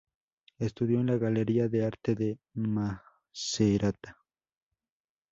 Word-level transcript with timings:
Estudió 0.57 0.99
en 0.99 1.05
la 1.05 1.17
galería 1.17 1.67
de 1.69 1.85
arte 1.85 2.15
de 2.15 2.39
Macerata. 2.55 4.17